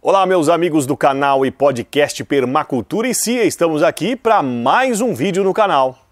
Olá, 0.00 0.24
meus 0.24 0.48
amigos 0.48 0.86
do 0.86 0.96
canal 0.96 1.44
e 1.44 1.50
podcast 1.50 2.22
Permacultura 2.22 3.08
e 3.08 3.14
Cia, 3.14 3.42
estamos 3.42 3.82
aqui 3.82 4.14
para 4.14 4.40
mais 4.44 5.00
um 5.00 5.12
vídeo 5.12 5.42
no 5.42 5.52
canal. 5.52 6.07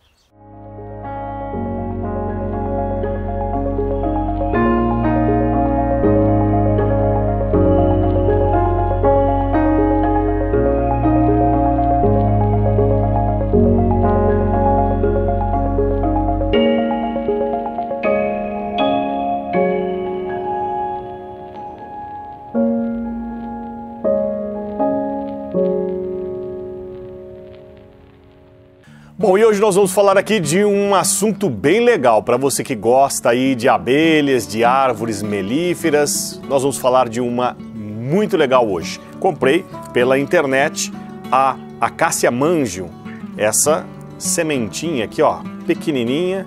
Bom, 29.18 29.38
e 29.38 29.42
hoje 29.46 29.58
nós 29.62 29.74
vamos 29.74 29.92
falar 29.92 30.18
aqui 30.18 30.38
de 30.38 30.62
um 30.62 30.94
assunto 30.94 31.48
bem 31.48 31.80
legal 31.80 32.22
para 32.22 32.36
você 32.36 32.62
que 32.62 32.74
gosta 32.74 33.30
aí 33.30 33.54
de 33.54 33.66
abelhas, 33.66 34.46
de 34.46 34.62
árvores 34.62 35.22
melíferas. 35.22 36.38
Nós 36.46 36.60
vamos 36.60 36.76
falar 36.76 37.08
de 37.08 37.18
uma 37.18 37.56
muito 37.74 38.36
legal 38.36 38.68
hoje. 38.68 39.00
Comprei 39.18 39.64
pela 39.94 40.18
internet 40.18 40.92
a 41.32 41.56
Acacia 41.80 42.30
mangium, 42.30 42.90
essa 43.38 43.86
sementinha 44.18 45.06
aqui, 45.06 45.22
ó, 45.22 45.38
pequenininha, 45.66 46.46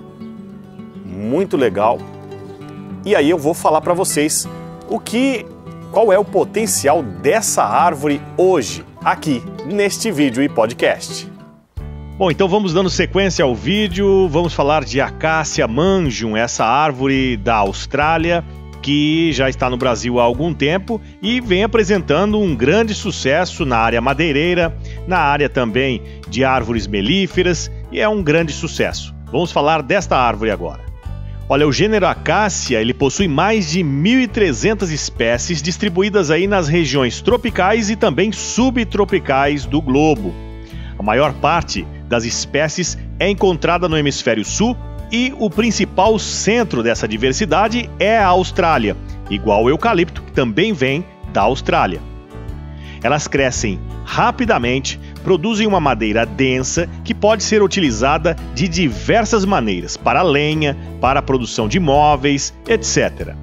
muito 1.04 1.56
legal. 1.56 1.98
E 3.04 3.16
aí 3.16 3.28
eu 3.30 3.38
vou 3.38 3.52
falar 3.52 3.80
para 3.80 3.94
vocês 3.94 4.48
o 4.88 5.00
que 5.00 5.44
qual 5.90 6.12
é 6.12 6.18
o 6.20 6.24
potencial 6.24 7.02
dessa 7.02 7.64
árvore 7.64 8.22
hoje 8.36 8.84
aqui 9.04 9.42
neste 9.66 10.12
vídeo 10.12 10.40
e 10.40 10.48
podcast. 10.48 11.39
Bom, 12.20 12.30
então 12.30 12.46
vamos 12.46 12.74
dando 12.74 12.90
sequência 12.90 13.42
ao 13.42 13.54
vídeo. 13.54 14.28
Vamos 14.28 14.52
falar 14.52 14.84
de 14.84 15.00
Acacia 15.00 15.66
mangium, 15.66 16.36
essa 16.36 16.66
árvore 16.66 17.34
da 17.38 17.54
Austrália 17.54 18.44
que 18.82 19.32
já 19.32 19.48
está 19.48 19.70
no 19.70 19.78
Brasil 19.78 20.20
há 20.20 20.22
algum 20.22 20.52
tempo 20.52 21.00
e 21.22 21.40
vem 21.40 21.64
apresentando 21.64 22.38
um 22.38 22.54
grande 22.54 22.92
sucesso 22.92 23.64
na 23.64 23.78
área 23.78 24.02
madeireira, 24.02 24.76
na 25.08 25.16
área 25.16 25.48
também 25.48 26.02
de 26.28 26.44
árvores 26.44 26.86
melíferas 26.86 27.70
e 27.90 27.98
é 27.98 28.06
um 28.06 28.22
grande 28.22 28.52
sucesso. 28.52 29.14
Vamos 29.32 29.50
falar 29.50 29.82
desta 29.82 30.14
árvore 30.14 30.50
agora. 30.50 30.82
Olha, 31.48 31.66
o 31.66 31.72
gênero 31.72 32.06
Acácia, 32.06 32.82
ele 32.82 32.92
possui 32.92 33.28
mais 33.28 33.70
de 33.70 33.80
1.300 33.80 34.92
espécies 34.92 35.62
distribuídas 35.62 36.30
aí 36.30 36.46
nas 36.46 36.68
regiões 36.68 37.22
tropicais 37.22 37.88
e 37.88 37.96
também 37.96 38.30
subtropicais 38.30 39.64
do 39.64 39.80
globo. 39.80 40.34
A 40.98 41.02
maior 41.02 41.32
parte 41.32 41.86
das 42.10 42.24
espécies 42.24 42.98
é 43.20 43.30
encontrada 43.30 43.88
no 43.88 43.96
hemisfério 43.96 44.44
sul 44.44 44.76
e 45.12 45.32
o 45.38 45.48
principal 45.48 46.18
centro 46.18 46.82
dessa 46.82 47.06
diversidade 47.06 47.88
é 48.00 48.18
a 48.18 48.26
Austrália, 48.26 48.96
igual 49.30 49.64
o 49.64 49.70
eucalipto, 49.70 50.20
que 50.22 50.32
também 50.32 50.72
vem 50.72 51.04
da 51.32 51.42
Austrália. 51.42 52.00
Elas 53.00 53.28
crescem 53.28 53.80
rapidamente, 54.04 54.98
produzem 55.22 55.68
uma 55.68 55.78
madeira 55.80 56.26
densa 56.26 56.88
que 57.04 57.14
pode 57.14 57.44
ser 57.44 57.62
utilizada 57.62 58.36
de 58.54 58.66
diversas 58.66 59.44
maneiras 59.44 59.96
para 59.96 60.20
lenha, 60.20 60.76
para 61.00 61.20
a 61.20 61.22
produção 61.22 61.68
de 61.68 61.78
móveis, 61.78 62.52
etc. 62.66 63.34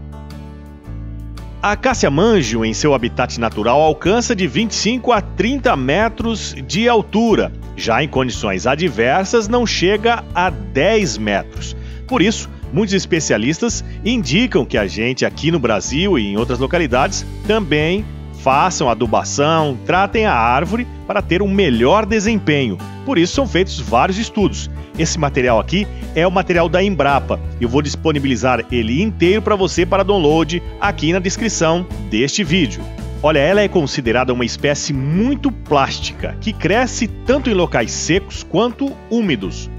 A 1.61 1.71
acácia 1.71 2.11
manjo, 2.11 2.63
em 2.65 2.73
seu 2.73 2.93
habitat 2.93 3.39
natural, 3.39 3.81
alcança 3.81 4.35
de 4.35 4.45
25 4.45 5.11
a 5.11 5.21
30 5.21 5.75
metros 5.75 6.53
de 6.67 6.87
altura. 6.87 7.51
Já 7.77 8.03
em 8.03 8.07
condições 8.09 8.65
adversas, 8.65 9.47
não 9.47 9.65
chega 9.65 10.23
a 10.33 10.49
10 10.49 11.19
metros. 11.19 11.75
Por 12.07 12.23
isso, 12.23 12.49
muitos 12.73 12.95
especialistas 12.95 13.85
indicam 14.03 14.65
que 14.65 14.77
a 14.77 14.87
gente 14.87 15.23
aqui 15.23 15.51
no 15.51 15.59
Brasil 15.59 16.17
e 16.17 16.25
em 16.25 16.37
outras 16.37 16.57
localidades 16.57 17.25
também 17.45 18.03
façam 18.43 18.89
adubação, 18.89 19.77
tratem 19.85 20.25
a 20.25 20.33
árvore 20.33 20.87
para 21.05 21.21
ter 21.21 21.41
um 21.41 21.49
melhor 21.49 22.05
desempenho. 22.05 22.77
Por 23.05 23.17
isso 23.17 23.35
são 23.35 23.47
feitos 23.47 23.79
vários 23.79 24.17
estudos. 24.17 24.69
Esse 24.97 25.19
material 25.19 25.59
aqui 25.59 25.87
é 26.15 26.25
o 26.25 26.31
material 26.31 26.67
da 26.67 26.81
Embrapa. 26.81 27.39
Eu 27.61 27.69
vou 27.69 27.81
disponibilizar 27.81 28.65
ele 28.71 29.01
inteiro 29.01 29.41
para 29.41 29.55
você 29.55 29.85
para 29.85 30.03
download 30.03 30.61
aqui 30.81 31.13
na 31.13 31.19
descrição 31.19 31.85
deste 32.09 32.43
vídeo. 32.43 32.81
Olha, 33.21 33.39
ela 33.39 33.61
é 33.61 33.67
considerada 33.67 34.31
uma 34.31 34.45
espécie 34.45 34.93
muito 34.93 35.51
plástica, 35.51 36.37
que 36.39 36.53
cresce 36.53 37.07
tanto 37.07 37.49
em 37.49 37.53
locais 37.53 37.89
secos 37.89 38.43
quanto 38.43 38.95
úmidos. 39.09 39.69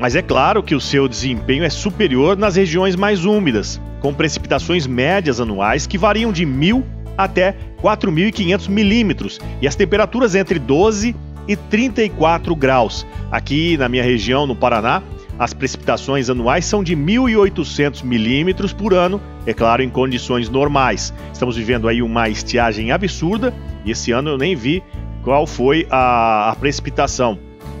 Mas 0.00 0.16
é 0.16 0.22
claro 0.22 0.64
que 0.64 0.74
o 0.74 0.80
seu 0.80 1.06
desempenho 1.06 1.62
é 1.62 1.70
superior 1.70 2.36
nas 2.36 2.56
regiões 2.56 2.96
mais 2.96 3.24
úmidas, 3.24 3.80
com 4.00 4.12
precipitações 4.12 4.84
médias 4.84 5.40
anuais 5.40 5.86
que 5.86 5.96
variam 5.96 6.32
de 6.32 6.44
1.000 6.44 6.82
até 7.16 7.54
4.500 7.80 8.68
milímetros 8.68 9.40
e 9.62 9.68
as 9.68 9.76
temperaturas 9.76 10.34
entre 10.34 10.58
12 10.58 11.14
e 11.46 11.56
34 11.56 12.54
graus. 12.56 13.06
Aqui 13.30 13.76
na 13.76 13.88
minha 13.88 14.02
região, 14.02 14.44
no 14.44 14.56
Paraná, 14.56 15.02
as 15.38 15.54
precipitações 15.54 16.28
anuais 16.28 16.64
são 16.64 16.82
de 16.82 16.96
1.800 16.96 18.02
milímetros 18.02 18.72
por 18.72 18.92
ano, 18.92 19.20
é 19.46 19.54
claro, 19.54 19.82
em 19.82 19.88
condições 19.88 20.48
normais. 20.48 21.14
Estamos 21.32 21.56
vivendo 21.56 21.88
aí 21.88 22.02
uma 22.02 22.28
estiagem 22.28 22.90
absurda 22.90 23.54
e 23.84 23.92
esse 23.92 24.10
ano 24.10 24.30
eu 24.30 24.38
nem 24.38 24.56
vi 24.56 24.82
qual 25.22 25.46
foi 25.46 25.86
a, 25.90 26.50
a 26.50 26.56
precipitação. 26.56 27.38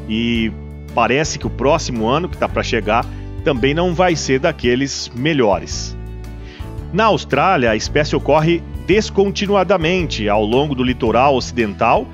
E 0.08 0.52
parece 0.94 1.38
que 1.38 1.46
o 1.46 1.50
próximo 1.50 2.06
ano, 2.06 2.28
que 2.28 2.36
está 2.36 2.48
para 2.48 2.62
chegar, 2.62 3.04
também 3.42 3.74
não 3.74 3.92
vai 3.92 4.14
ser 4.14 4.38
daqueles 4.38 5.10
melhores. 5.14 5.96
Na 6.92 7.04
Austrália, 7.06 7.70
a 7.70 7.76
espécie 7.76 8.14
ocorre 8.14 8.62
descontinuadamente 8.86 10.28
ao 10.28 10.44
longo 10.44 10.74
do 10.74 10.82
litoral 10.82 11.34
ocidental, 11.34 12.06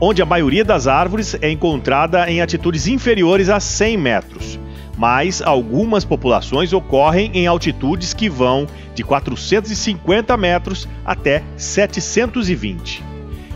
onde 0.00 0.22
a 0.22 0.26
maioria 0.26 0.64
das 0.64 0.86
árvores 0.86 1.36
é 1.40 1.50
encontrada 1.50 2.30
em 2.30 2.40
altitudes 2.40 2.86
inferiores 2.86 3.48
a 3.48 3.60
100 3.60 3.96
metros. 3.98 4.58
Mas 4.96 5.40
algumas 5.40 6.04
populações 6.04 6.72
ocorrem 6.72 7.30
em 7.34 7.46
altitudes 7.46 8.12
que 8.12 8.28
vão 8.28 8.66
de 8.94 9.02
450 9.02 10.36
metros 10.36 10.88
até 11.04 11.42
720. 11.56 13.12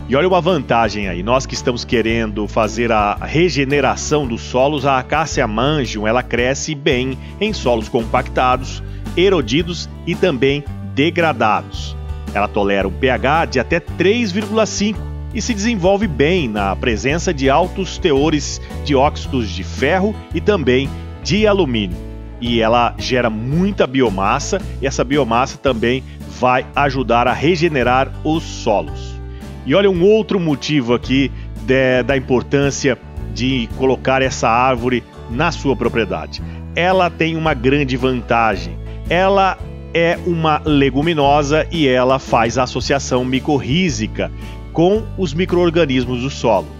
E 0.09 0.15
olha 0.15 0.27
uma 0.27 0.39
vantagem 0.39 1.09
aí, 1.09 1.21
nós 1.21 1.45
que 1.45 1.53
estamos 1.53 1.83
querendo 1.83 2.47
fazer 2.47 2.93
a 2.93 3.15
regeneração 3.15 4.25
dos 4.25 4.41
solos, 4.41 4.85
a 4.85 4.99
acácia 4.99 5.45
mangium, 5.45 6.07
ela 6.07 6.23
cresce 6.23 6.73
bem 6.73 7.17
em 7.41 7.51
solos 7.51 7.89
compactados, 7.89 8.81
erodidos 9.17 9.89
e 10.05 10.15
também 10.15 10.63
degradados. 10.95 11.95
Ela 12.33 12.47
tolera 12.47 12.87
um 12.87 12.91
pH 12.91 13.45
de 13.45 13.59
até 13.59 13.81
3,5 13.81 14.95
e 15.33 15.41
se 15.41 15.53
desenvolve 15.53 16.07
bem 16.07 16.47
na 16.47 16.73
presença 16.75 17.33
de 17.33 17.49
altos 17.49 17.97
teores 17.97 18.61
de 18.85 18.95
óxidos 18.95 19.49
de 19.49 19.63
ferro 19.63 20.15
e 20.33 20.39
também 20.39 20.89
de 21.27 21.45
alumínio. 21.45 21.97
E 22.39 22.61
ela 22.61 22.95
gera 22.97 23.29
muita 23.29 23.85
biomassa 23.85 24.61
e 24.81 24.87
essa 24.87 25.03
biomassa 25.03 25.57
também 25.57 26.01
vai 26.39 26.65
ajudar 26.73 27.27
a 27.27 27.33
regenerar 27.33 28.09
os 28.23 28.43
solos. 28.43 29.19
E 29.65 29.75
olha 29.75 29.91
um 29.91 30.01
outro 30.05 30.39
motivo 30.39 30.93
aqui 30.93 31.29
de, 31.65 32.01
da 32.03 32.15
importância 32.15 32.97
de 33.33 33.67
colocar 33.77 34.21
essa 34.21 34.47
árvore 34.47 35.03
na 35.29 35.51
sua 35.51 35.75
propriedade. 35.75 36.41
Ela 36.73 37.09
tem 37.09 37.35
uma 37.35 37.53
grande 37.53 37.97
vantagem. 37.97 38.77
Ela 39.09 39.57
é 39.93 40.17
uma 40.25 40.61
leguminosa 40.63 41.67
e 41.69 41.89
ela 41.89 42.19
faz 42.19 42.57
a 42.57 42.63
associação 42.63 43.25
micorrízica 43.25 44.31
com 44.71 45.03
os 45.17 45.33
microorganismos 45.33 46.21
do 46.21 46.29
solo. 46.29 46.76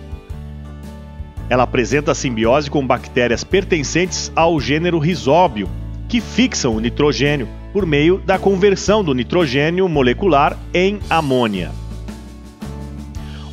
Ela 1.50 1.64
apresenta 1.64 2.14
simbiose 2.14 2.70
com 2.70 2.86
bactérias 2.86 3.44
pertencentes 3.44 4.32
ao 4.36 4.60
gênero 4.60 5.00
Rhizobium, 5.00 5.70
que 6.08 6.20
fixam 6.20 6.76
o 6.76 6.80
nitrogênio 6.80 7.48
por 7.72 7.86
meio 7.86 8.18
da 8.20 8.38
conversão 8.38 9.04
do 9.04 9.14
nitrogênio 9.14 9.88
molecular 9.88 10.58
em 10.74 11.00
amônia. 11.10 11.72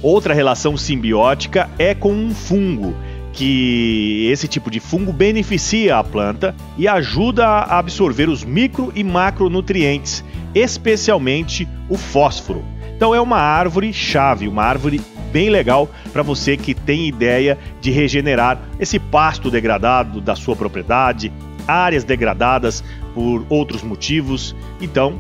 Outra 0.03 0.35
relação 0.35 0.77
simbiótica 0.77 1.71
é 1.79 1.95
com 1.95 2.13
um 2.13 2.35
fungo, 2.35 2.95
que 3.33 4.29
esse 4.31 4.47
tipo 4.47 4.71
de 4.71 4.79
fungo 4.79 5.13
beneficia 5.13 5.97
a 5.97 6.05
planta 6.05 6.55
e 6.77 6.87
ajuda 6.87 7.47
a 7.47 7.79
absorver 7.79 8.29
os 8.29 8.45
micro 8.45 8.93
e 8.95 9.03
macronutrientes, 9.03 10.25
especialmente 10.55 11.69
o 11.89 11.97
fósforo. 11.97 12.74
Então 12.97 13.15
é 13.15 13.21
uma 13.21 13.39
árvore 13.39 13.93
chave, 13.93 14.49
uma 14.49 14.63
árvore 14.63 15.01
bem 15.33 15.51
legal 15.51 15.91
para 16.13 16.23
você 16.23 16.57
que 16.57 16.75
tem 16.75 17.09
ideia 17.09 17.59
de 17.81 17.91
regenerar 17.91 18.61
esse 18.79 19.01
pasto 19.01 19.51
degradado 19.51 20.21
da 20.21 20.37
sua 20.37 20.55
propriedade, 20.55 21.33
áreas 21.67 22.05
degradadas 22.05 22.85
por 23.15 23.45
outros 23.49 23.83
motivos. 23.83 24.55
Então, 24.81 25.19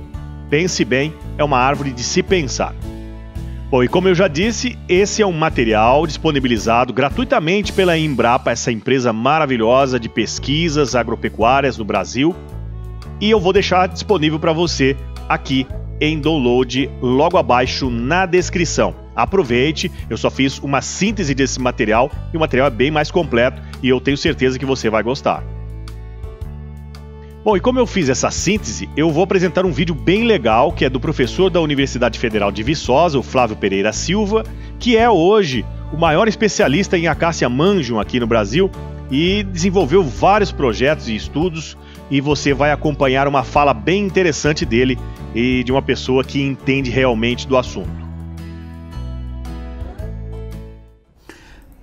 pense 0.48 0.84
bem, 0.84 1.12
é 1.36 1.42
uma 1.42 1.58
árvore 1.58 1.90
de 1.90 2.04
se 2.04 2.22
pensar. 2.22 2.74
Bom, 3.70 3.82
e 3.82 3.88
como 3.88 4.06
eu 4.06 4.14
já 4.14 4.28
disse, 4.28 4.78
esse 4.88 5.20
é 5.20 5.26
um 5.26 5.32
material 5.32 6.06
disponibilizado 6.06 6.92
gratuitamente 6.92 7.72
pela 7.72 7.98
Embrapa, 7.98 8.52
essa 8.52 8.70
empresa 8.70 9.12
maravilhosa 9.12 9.98
de 9.98 10.08
pesquisas 10.08 10.94
agropecuárias 10.94 11.76
no 11.76 11.84
Brasil. 11.84 12.36
E 13.20 13.28
eu 13.30 13.40
vou 13.40 13.52
deixar 13.52 13.88
disponível 13.88 14.38
para 14.38 14.52
você 14.52 14.96
aqui 15.28 15.66
em 16.06 16.20
download 16.20 16.90
logo 17.00 17.36
abaixo 17.36 17.90
na 17.90 18.26
descrição. 18.26 18.94
Aproveite, 19.14 19.90
eu 20.10 20.16
só 20.16 20.30
fiz 20.30 20.58
uma 20.58 20.80
síntese 20.80 21.34
desse 21.34 21.60
material 21.60 22.10
e 22.32 22.36
o 22.36 22.40
material 22.40 22.66
é 22.66 22.70
bem 22.70 22.90
mais 22.90 23.10
completo 23.10 23.62
e 23.82 23.88
eu 23.88 24.00
tenho 24.00 24.16
certeza 24.16 24.58
que 24.58 24.66
você 24.66 24.90
vai 24.90 25.02
gostar. 25.02 25.44
Bom, 27.44 27.56
e 27.56 27.60
como 27.60 27.78
eu 27.78 27.86
fiz 27.86 28.08
essa 28.08 28.30
síntese, 28.30 28.88
eu 28.96 29.10
vou 29.10 29.22
apresentar 29.22 29.66
um 29.66 29.70
vídeo 29.70 29.94
bem 29.94 30.24
legal 30.24 30.72
que 30.72 30.84
é 30.84 30.88
do 30.88 30.98
professor 30.98 31.50
da 31.50 31.60
Universidade 31.60 32.18
Federal 32.18 32.50
de 32.50 32.62
Viçosa, 32.62 33.18
o 33.18 33.22
Flávio 33.22 33.54
Pereira 33.54 33.92
Silva, 33.92 34.44
que 34.78 34.96
é 34.96 35.10
hoje 35.10 35.64
o 35.92 35.96
maior 35.96 36.26
especialista 36.26 36.96
em 36.96 37.06
acácia 37.06 37.48
manjum 37.48 38.00
aqui 38.00 38.18
no 38.18 38.26
Brasil 38.26 38.70
e 39.10 39.42
desenvolveu 39.44 40.02
vários 40.02 40.50
projetos 40.50 41.08
e 41.08 41.14
estudos 41.14 41.76
e 42.10 42.20
você 42.20 42.52
vai 42.54 42.70
acompanhar 42.70 43.26
uma 43.26 43.44
fala 43.44 43.74
bem 43.74 44.04
interessante 44.04 44.64
dele 44.64 44.98
e 45.34 45.64
de 45.64 45.72
uma 45.72 45.82
pessoa 45.82 46.22
que 46.22 46.40
entende 46.40 46.90
realmente 46.90 47.46
do 47.46 47.56
assunto. 47.56 48.04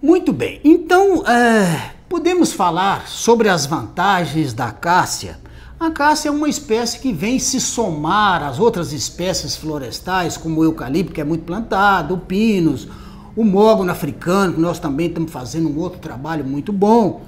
Muito 0.01 0.33
bem, 0.33 0.59
então 0.63 1.25
é, 1.27 1.91
podemos 2.09 2.53
falar 2.53 3.07
sobre 3.07 3.49
as 3.49 3.65
vantagens 3.65 4.53
da 4.53 4.67
acácia 4.67 5.39
a 5.81 5.89
cássia 5.89 6.29
é 6.29 6.31
uma 6.31 6.47
espécie 6.47 6.99
que 6.99 7.11
vem 7.11 7.39
se 7.39 7.59
somar 7.59 8.43
às 8.43 8.59
outras 8.59 8.93
espécies 8.93 9.55
florestais, 9.55 10.37
como 10.37 10.61
o 10.61 10.63
eucalipto, 10.63 11.11
que 11.11 11.19
é 11.19 11.23
muito 11.23 11.43
plantado, 11.43 12.13
o 12.13 12.19
pinus, 12.19 12.87
o 13.35 13.43
mogno 13.43 13.91
africano, 13.91 14.53
que 14.53 14.61
nós 14.61 14.77
também 14.77 15.07
estamos 15.07 15.31
fazendo 15.31 15.67
um 15.67 15.79
outro 15.79 15.97
trabalho 15.97 16.45
muito 16.45 16.71
bom. 16.71 17.23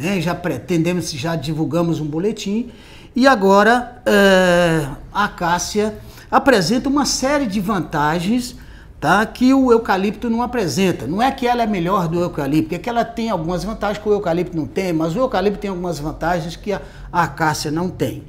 Né? 0.00 0.18
Já 0.18 0.34
pretendemos, 0.34 1.12
já 1.12 1.36
divulgamos 1.36 2.00
um 2.00 2.06
boletim. 2.06 2.70
E 3.14 3.26
agora 3.26 4.00
é, 4.06 4.86
a 5.12 5.28
cássia 5.28 5.98
apresenta 6.30 6.88
uma 6.88 7.04
série 7.04 7.44
de 7.44 7.60
vantagens 7.60 8.56
tá? 8.98 9.26
que 9.26 9.52
o 9.52 9.70
eucalipto 9.70 10.30
não 10.30 10.42
apresenta. 10.42 11.06
Não 11.06 11.20
é 11.20 11.30
que 11.30 11.46
ela 11.46 11.62
é 11.62 11.66
melhor 11.66 12.08
do 12.08 12.18
eucalipto, 12.18 12.74
é 12.74 12.78
que 12.78 12.88
ela 12.88 13.04
tem 13.04 13.28
algumas 13.28 13.62
vantagens 13.62 14.02
que 14.02 14.08
o 14.08 14.12
eucalipto 14.12 14.56
não 14.56 14.66
tem, 14.66 14.90
mas 14.90 15.14
o 15.14 15.18
eucalipto 15.18 15.58
tem 15.58 15.68
algumas 15.68 15.98
vantagens 15.98 16.56
que 16.56 16.72
a, 16.72 16.80
a 17.12 17.24
acácia 17.24 17.70
não 17.70 17.90
tem. 17.90 18.24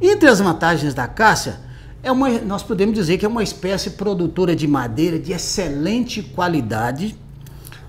Entre 0.00 0.28
as 0.28 0.38
vantagens 0.38 0.94
da 0.94 1.02
acácia, 1.02 1.58
é 2.00 2.12
uma, 2.12 2.28
nós 2.30 2.62
podemos 2.62 2.94
dizer 2.94 3.18
que 3.18 3.26
é 3.26 3.28
uma 3.28 3.42
espécie 3.42 3.90
produtora 3.90 4.54
de 4.54 4.68
madeira 4.68 5.18
de 5.18 5.32
excelente 5.32 6.22
qualidade, 6.22 7.18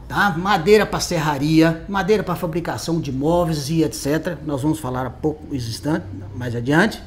tá? 0.10 0.36
madeira 0.36 0.88
para 0.88 1.00
serraria, 1.00 1.86
madeira 1.88 2.24
para 2.24 2.36
fabricação 2.36 3.00
de 3.00 3.12
móveis 3.12 3.70
e 3.70 3.84
etc. 3.84 4.36
Nós 4.46 4.64
vamos 4.64 4.80
falar 4.80 5.06
a 5.06 5.10
pouco 5.12 5.56
instante, 5.56 6.06
mais 6.36 6.56
adiante. 6.56 7.02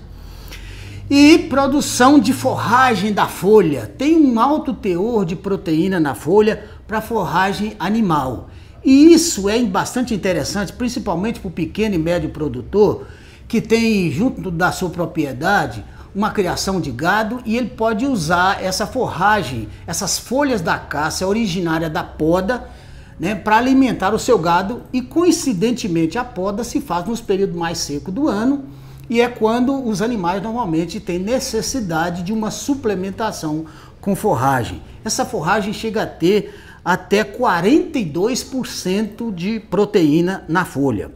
E 1.11 1.37
produção 1.51 2.19
de 2.19 2.33
forragem 2.33 3.13
da 3.13 3.27
folha. 3.27 3.93
Tem 3.99 4.17
um 4.17 4.39
alto 4.39 4.73
teor 4.73 5.27
de 5.27 5.35
proteína 5.35 5.99
na 5.99 6.15
folha 6.15 6.65
para 6.87 7.03
forragem 7.03 7.75
animal. 7.79 8.49
E 8.85 9.13
isso 9.13 9.49
é 9.49 9.61
bastante 9.63 10.15
interessante, 10.15 10.73
principalmente 10.73 11.41
para 11.41 11.49
o 11.49 11.53
pequeno 11.53 11.97
e 11.97 11.99
médio 11.99 12.31
produtor, 12.31 13.07
que 13.47 13.61
tem 13.61 14.11
junto 14.11 14.51
da 14.51 14.73
sua 14.73 14.91
propriedade 14.91 15.85
uma 16.15 16.31
criação 16.31 16.81
de 16.81 16.91
gado 16.91 17.41
e 17.45 17.57
ele 17.57 17.71
pode 17.71 18.07
usar 18.07 18.63
essa 18.63 18.87
forragem, 18.87 19.69
essas 19.87 20.19
folhas 20.19 20.61
da 20.61 20.79
caça 20.79 21.27
originária 21.27 21.89
da 21.89 22.05
poda, 22.05 22.69
né, 23.19 23.35
para 23.35 23.57
alimentar 23.57 24.15
o 24.15 24.19
seu 24.19 24.39
gado 24.39 24.83
e 24.93 25.03
coincidentemente 25.03 26.19
a 26.19 26.25
poda 26.25 26.65
se 26.65 26.81
faz 26.81 27.07
nos 27.07 27.21
períodos 27.21 27.57
mais 27.57 27.79
secos 27.79 28.13
do 28.13 28.29
ano 28.29 28.65
e 29.09 29.21
é 29.21 29.29
quando 29.29 29.87
os 29.87 30.01
animais 30.01 30.43
normalmente 30.43 30.99
têm 30.99 31.19
necessidade 31.19 32.23
de 32.23 32.33
uma 32.33 32.51
suplementação 32.51 33.67
com 34.01 34.17
forragem. 34.17 34.83
Essa 35.05 35.25
forragem 35.25 35.73
chega 35.73 36.03
a 36.03 36.07
ter 36.07 36.55
até 36.85 37.23
42% 37.23 39.33
de 39.35 39.61
proteína 39.61 40.45
na 40.49 40.65
folha. 40.65 41.13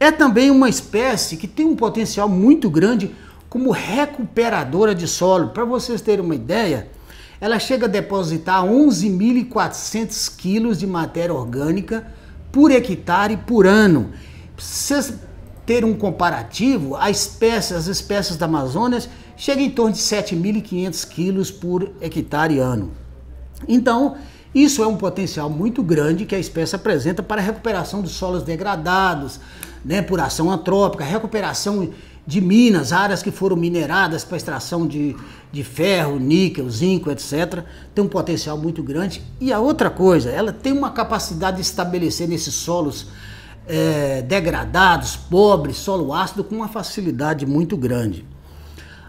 É 0.00 0.10
também 0.10 0.50
uma 0.50 0.68
espécie 0.68 1.36
que 1.36 1.48
tem 1.48 1.66
um 1.66 1.76
potencial 1.76 2.28
muito 2.28 2.70
grande 2.70 3.10
como 3.48 3.70
recuperadora 3.70 4.94
de 4.94 5.08
solo. 5.08 5.48
Para 5.48 5.64
vocês 5.64 6.00
terem 6.00 6.24
uma 6.24 6.34
ideia, 6.34 6.88
ela 7.40 7.58
chega 7.58 7.86
a 7.86 7.88
depositar 7.88 8.64
11.400 8.64 10.36
quilos 10.36 10.78
de 10.78 10.86
matéria 10.86 11.34
orgânica 11.34 12.06
por 12.50 12.70
hectare 12.70 13.36
por 13.36 13.66
ano. 13.66 14.10
Vocês 14.56 15.14
ter 15.68 15.84
um 15.84 15.92
comparativo, 15.94 16.96
a 16.96 17.10
espécie, 17.10 17.74
as 17.74 17.88
espécies 17.88 18.36
da 18.36 18.46
Amazônia 18.46 19.02
chegam 19.36 19.62
em 19.62 19.70
torno 19.70 19.92
de 19.92 19.98
7.500 19.98 21.08
quilos 21.08 21.50
por 21.50 21.92
hectare 22.00 22.58
ano. 22.58 22.90
Então, 23.68 24.16
isso 24.54 24.82
é 24.82 24.86
um 24.86 24.96
potencial 24.96 25.50
muito 25.50 25.82
grande 25.82 26.24
que 26.24 26.34
a 26.34 26.38
espécie 26.38 26.74
apresenta 26.74 27.22
para 27.22 27.42
a 27.42 27.44
recuperação 27.44 28.00
dos 28.00 28.12
solos 28.12 28.42
degradados, 28.42 29.38
né, 29.84 30.00
por 30.00 30.18
ação 30.18 30.50
antrópica, 30.50 31.04
recuperação 31.04 31.90
de 32.28 32.42
minas, 32.42 32.92
áreas 32.92 33.22
que 33.22 33.30
foram 33.30 33.56
mineradas 33.56 34.22
para 34.22 34.36
extração 34.36 34.86
de, 34.86 35.16
de 35.50 35.64
ferro, 35.64 36.18
níquel, 36.18 36.68
zinco, 36.68 37.10
etc. 37.10 37.64
Tem 37.94 38.04
um 38.04 38.08
potencial 38.08 38.58
muito 38.58 38.82
grande. 38.82 39.22
E 39.40 39.50
a 39.50 39.58
outra 39.58 39.88
coisa, 39.88 40.28
ela 40.28 40.52
tem 40.52 40.70
uma 40.70 40.90
capacidade 40.90 41.56
de 41.56 41.62
estabelecer 41.62 42.28
nesses 42.28 42.52
solos 42.52 43.06
é, 43.66 44.20
degradados, 44.20 45.16
pobres, 45.16 45.78
solo 45.78 46.12
ácido, 46.12 46.44
com 46.44 46.56
uma 46.56 46.68
facilidade 46.68 47.46
muito 47.46 47.78
grande. 47.78 48.26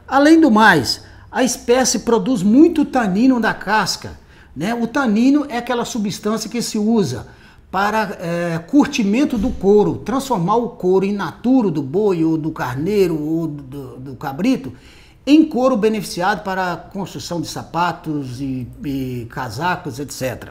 Além 0.08 0.40
do 0.40 0.50
mais, 0.50 1.04
a 1.30 1.44
espécie 1.44 2.00
produz 2.00 2.42
muito 2.42 2.86
tanino 2.86 3.38
da 3.42 3.54
casca. 3.54 4.18
Né? 4.56 4.74
O 4.74 4.88
tanino 4.88 5.46
é 5.50 5.58
aquela 5.58 5.84
substância 5.84 6.50
que 6.50 6.62
se 6.62 6.78
usa 6.78 7.28
para 7.72 8.18
é, 8.20 8.58
curtimento 8.60 9.38
do 9.38 9.52
couro, 9.52 9.98
transformar 9.98 10.56
o 10.56 10.70
couro 10.70 11.06
in 11.06 11.14
naturo 11.14 11.70
do 11.70 11.84
boi 11.84 12.24
ou 12.24 12.38
do 12.38 12.52
carneiro 12.52 13.22
ou 13.22 13.48
do, 13.48 13.98
do 13.98 14.16
cabrito 14.16 14.74
em 15.26 15.46
couro 15.46 15.78
beneficiado 15.78 16.44
para 16.44 16.74
a 16.74 16.78
construção 16.78 17.40
de 17.40 17.48
sapatos 17.48 18.42
e, 18.42 18.68
e 18.84 19.28
casacos, 19.30 20.00
etc. 20.00 20.50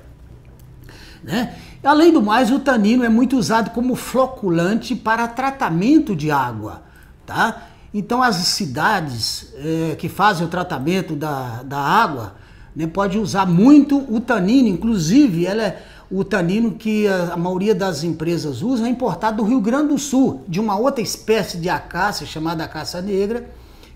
Né? 1.23 1.57
Além 1.83 2.12
do 2.12 2.23
mais, 2.23 2.50
o 2.52 2.61
tanino 2.61 3.04
é 3.04 3.09
muito 3.09 3.37
usado 3.37 3.71
como 3.71 3.97
floculante 3.97 4.95
para 4.95 5.26
tratamento 5.26 6.14
de 6.14 6.31
água. 6.31 6.83
Tá? 7.26 7.69
Então, 7.92 8.23
as 8.23 8.37
cidades 8.37 9.52
é, 9.57 9.97
que 9.97 10.09
fazem 10.09 10.47
o 10.47 10.50
tratamento 10.50 11.16
da, 11.16 11.62
da 11.64 11.78
água 11.78 12.37
né, 12.75 12.87
pode 12.87 13.19
usar 13.19 13.47
muito 13.47 13.99
o 14.12 14.21
tanino, 14.21 14.69
inclusive 14.69 15.45
ela 15.45 15.62
é, 15.62 15.83
o 16.11 16.25
tanino 16.25 16.73
que 16.73 17.07
a, 17.07 17.37
maioria 17.37 17.75
das 17.75 18.03
empresas 18.03 18.62
usa 18.62 18.87
é 18.87 18.91
importado 18.91 19.38
do 19.38 19.49
Rio 19.49 19.61
Grande 19.61 19.88
do 19.88 19.99
Sul, 19.99 20.43
de 20.49 20.61
uma 20.61 20.77
outra 20.77 21.03
espécie 21.03 21.59
de 21.59 21.69
acácia 21.69 22.27
chamada 22.27 22.65
acácia 22.65 23.00
negra, 23.03 23.49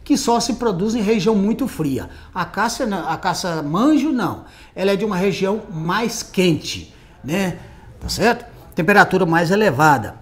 que 0.05 0.17
só 0.17 0.41
se 0.41 0.55
produz 0.55 0.95
em 0.95 1.01
região 1.01 1.35
muito 1.35 1.69
fria. 1.69 2.11
A 2.35 2.43
acácia, 2.43 2.87
a 2.87 3.15
acácia 3.15 3.63
manjo 3.63 4.11
não, 4.11 4.45
ela 4.75 4.91
é 4.91 4.97
de 4.97 5.05
uma 5.05 5.17
região 5.17 5.63
mais 5.71 6.23
quente 6.23 6.93
né? 7.23 7.59
Tá 8.01 8.09
certo? 8.09 8.45
Temperatura 8.75 9.25
mais 9.25 9.51
elevada. 9.51 10.17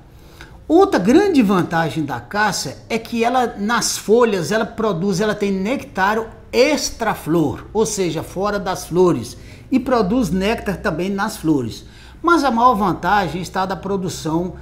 Outra 0.69 1.01
grande 1.01 1.43
vantagem 1.43 2.05
da 2.05 2.21
caça 2.21 2.85
é 2.89 2.99
que 2.99 3.25
ela 3.25 3.55
nas 3.59 3.99
folhas 3.99 4.53
ela 4.53 4.67
produz, 4.67 5.21
ela 5.21 5.35
tem 5.35 5.51
néctar 5.51 6.19
extra 6.53 7.15
flor, 7.15 7.67
ou 7.73 7.87
seja, 7.87 8.23
fora 8.23 8.59
das 8.59 8.87
flores, 8.87 9.37
e 9.71 9.79
produz 9.79 10.31
néctar 10.31 10.79
também 10.79 11.11
nas 11.11 11.37
flores. 11.37 11.85
Mas 12.23 12.45
a 12.45 12.51
maior 12.51 12.75
vantagem 12.75 13.41
está 13.41 13.65
da 13.65 13.77
produção 13.77 14.55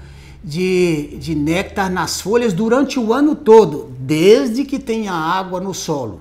de, 0.43 1.17
de 1.19 1.35
néctar 1.35 1.91
nas 1.91 2.21
folhas 2.21 2.53
durante 2.53 2.99
o 2.99 3.13
ano 3.13 3.35
todo, 3.35 3.93
desde 3.99 4.65
que 4.65 4.79
tenha 4.79 5.13
água 5.13 5.61
no 5.61 5.75
solo. 5.75 6.21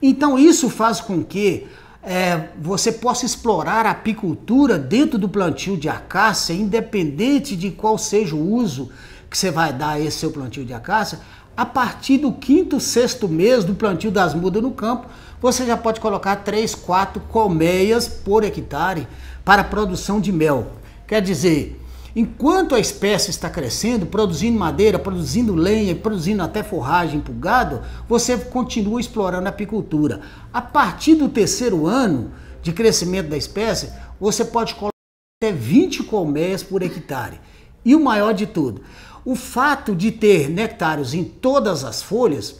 Então 0.00 0.38
isso 0.38 0.68
faz 0.68 1.00
com 1.00 1.24
que 1.24 1.66
é, 2.02 2.48
você 2.60 2.92
possa 2.92 3.26
explorar 3.26 3.84
a 3.86 3.90
apicultura 3.90 4.78
dentro 4.78 5.18
do 5.18 5.28
plantio 5.28 5.76
de 5.76 5.88
acácia, 5.88 6.52
independente 6.52 7.56
de 7.56 7.70
qual 7.70 7.98
seja 7.98 8.36
o 8.36 8.54
uso 8.54 8.90
que 9.28 9.36
você 9.36 9.50
vai 9.50 9.72
dar 9.72 9.90
a 9.90 10.00
esse 10.00 10.18
seu 10.18 10.30
plantio 10.30 10.64
de 10.64 10.72
acácia, 10.72 11.20
a 11.58 11.66
partir 11.66 12.18
do 12.18 12.30
quinto, 12.30 12.78
sexto 12.78 13.28
mês 13.28 13.64
do 13.64 13.74
plantio 13.74 14.12
das 14.12 14.32
mudas 14.32 14.62
no 14.62 14.70
campo, 14.70 15.08
você 15.42 15.66
já 15.66 15.76
pode 15.76 15.98
colocar 15.98 16.36
3, 16.36 16.72
4 16.72 17.20
colmeias 17.22 18.06
por 18.06 18.44
hectare 18.44 19.08
para 19.44 19.64
produção 19.64 20.20
de 20.20 20.30
mel. 20.30 20.68
Quer 21.04 21.20
dizer, 21.20 21.84
Enquanto 22.16 22.74
a 22.74 22.80
espécie 22.80 23.30
está 23.30 23.50
crescendo, 23.50 24.06
produzindo 24.06 24.58
madeira, 24.58 24.98
produzindo 24.98 25.54
lenha, 25.54 25.94
produzindo 25.94 26.42
até 26.42 26.64
forragem 26.64 27.20
para 27.20 27.32
o 27.32 27.36
gado, 27.36 27.82
você 28.08 28.36
continua 28.36 29.00
explorando 29.00 29.46
a 29.46 29.50
apicultura. 29.50 30.20
A 30.52 30.60
partir 30.60 31.14
do 31.14 31.28
terceiro 31.28 31.86
ano 31.86 32.32
de 32.62 32.72
crescimento 32.72 33.28
da 33.28 33.36
espécie, 33.36 33.92
você 34.18 34.44
pode 34.44 34.74
colocar 34.74 34.96
até 35.40 35.52
20 35.52 36.04
colmeias 36.04 36.62
por 36.62 36.82
hectare. 36.82 37.38
E 37.84 37.94
o 37.94 38.00
maior 38.00 38.34
de 38.34 38.46
tudo, 38.46 38.82
o 39.24 39.34
fato 39.34 39.94
de 39.94 40.10
ter 40.10 40.48
nectários 40.48 41.14
em 41.14 41.24
todas 41.24 41.84
as 41.84 42.02
folhas 42.02 42.56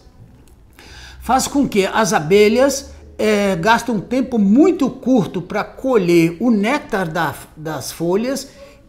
faz 1.20 1.46
com 1.46 1.68
que 1.68 1.84
as 1.86 2.12
abelhas 2.12 2.90
é, 3.18 3.56
gastem 3.56 3.94
um 3.94 4.00
tempo 4.00 4.38
muito 4.38 4.88
curto 4.88 5.42
para 5.42 5.62
colher 5.64 6.36
o 6.40 6.50
néctar 6.50 7.06
da, 7.06 7.34
das 7.56 7.92
folhas 7.92 8.48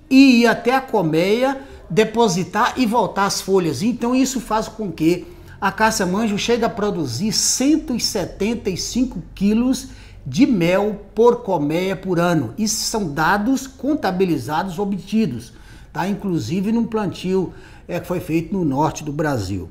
e 0.10 0.42
ir 0.42 0.48
até 0.48 0.74
a 0.74 0.82
colmeia, 0.82 1.62
depositar 1.90 2.76
e 2.78 2.86
voltar 2.86 3.26
as 3.26 3.42
folhas. 3.42 3.82
Então 3.82 4.16
isso 4.16 4.40
faz 4.40 4.68
com 4.68 4.92
que 4.92 5.28
a 5.60 5.72
caça 5.72 6.06
manjo 6.06 6.38
chegue 6.38 6.64
a 6.64 6.70
produzir 6.70 7.34
175 7.34 9.22
quilos 9.36 9.90
de 10.26 10.46
mel 10.46 11.02
por 11.14 11.44
colmeia 11.44 11.96
por 11.96 12.20
ano. 12.20 12.54
Isso 12.58 12.86
são 12.86 13.12
dados 13.12 13.68
contabilizados 13.68 14.80
obtidos, 14.80 15.52
tá? 15.92 16.08
Inclusive 16.08 16.72
num 16.72 16.86
plantio 16.86 17.54
é, 17.88 18.00
que 18.00 18.08
foi 18.08 18.20
feito 18.20 18.54
no 18.54 18.64
norte 18.64 19.04
do 19.04 19.12
Brasil. 19.12 19.70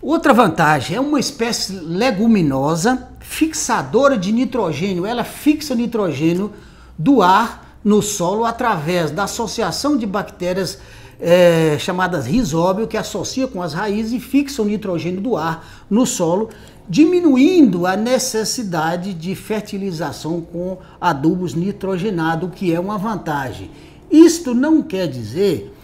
Outra 0.00 0.32
vantagem 0.32 0.96
é 0.96 1.00
uma 1.00 1.18
espécie 1.18 1.72
leguminosa 1.72 3.08
fixadora 3.20 4.16
de 4.16 4.32
nitrogênio. 4.32 5.04
Ela 5.04 5.24
fixa 5.24 5.74
nitrogênio 5.74 6.52
do 6.96 7.20
ar 7.20 7.80
no 7.82 8.00
solo 8.00 8.44
através 8.44 9.10
da 9.10 9.24
associação 9.24 9.96
de 9.96 10.06
bactérias 10.06 10.78
é, 11.20 11.76
chamadas 11.80 12.26
risóbio, 12.26 12.86
que 12.86 12.96
associa 12.96 13.48
com 13.48 13.60
as 13.60 13.74
raízes 13.74 14.12
e 14.12 14.20
fixa 14.20 14.62
o 14.62 14.64
nitrogênio 14.64 15.20
do 15.20 15.36
ar 15.36 15.84
no 15.90 16.06
solo, 16.06 16.48
diminuindo 16.88 17.86
a 17.86 17.96
necessidade 17.96 19.12
de 19.12 19.34
fertilização 19.34 20.40
com 20.40 20.78
adubos 21.00 21.54
nitrogenados, 21.54 22.48
o 22.48 22.52
que 22.52 22.72
é 22.72 22.78
uma 22.78 22.96
vantagem. 22.96 23.70
Isto 24.10 24.54
não 24.54 24.82
quer 24.82 25.06
dizer 25.06 25.74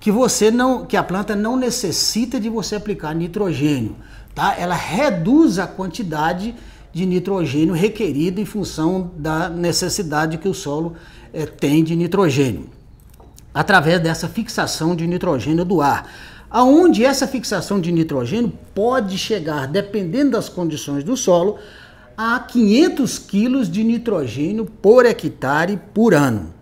que 0.00 0.10
você 0.10 0.50
não, 0.50 0.84
que 0.84 0.96
a 0.96 1.02
planta 1.02 1.34
não 1.34 1.56
necessita 1.56 2.38
de 2.38 2.48
você 2.48 2.76
aplicar 2.76 3.14
nitrogênio, 3.14 3.96
tá? 4.34 4.54
Ela 4.58 4.74
reduz 4.74 5.58
a 5.58 5.66
quantidade 5.66 6.54
de 6.92 7.04
nitrogênio 7.04 7.74
requerido 7.74 8.40
em 8.40 8.44
função 8.44 9.10
da 9.16 9.48
necessidade 9.48 10.38
que 10.38 10.48
o 10.48 10.54
solo 10.54 10.94
é, 11.32 11.44
tem 11.44 11.82
de 11.82 11.96
nitrogênio, 11.96 12.70
através 13.52 14.00
dessa 14.00 14.28
fixação 14.28 14.94
de 14.94 15.06
nitrogênio 15.06 15.64
do 15.64 15.82
ar. 15.82 16.08
Aonde 16.48 17.04
essa 17.04 17.26
fixação 17.26 17.80
de 17.80 17.90
nitrogênio 17.90 18.52
pode 18.72 19.18
chegar, 19.18 19.66
dependendo 19.66 20.30
das 20.30 20.48
condições 20.48 21.02
do 21.02 21.16
solo, 21.16 21.58
a 22.16 22.38
500 22.38 23.18
quilos 23.18 23.68
de 23.68 23.82
nitrogênio 23.82 24.64
por 24.64 25.04
hectare 25.04 25.80
por 25.92 26.14
ano. 26.14 26.53